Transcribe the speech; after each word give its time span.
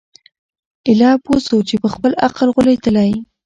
ایله 0.87 1.09
پوه 1.23 1.39
سو 1.47 1.55
په 1.83 1.89
خپل 1.93 2.11
عقل 2.25 2.47
غولیدلی 2.55 3.11